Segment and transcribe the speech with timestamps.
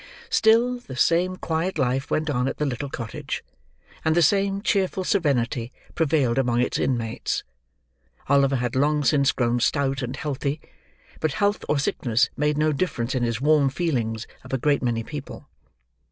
[0.31, 3.43] Still, the same quiet life went on at the little cottage,
[4.03, 7.43] and the same cheerful serenity prevailed among its inmates.
[8.27, 10.59] Oliver had long since grown stout and healthy;
[11.19, 15.03] but health or sickness made no difference in his warm feelings of a great many
[15.03, 15.47] people.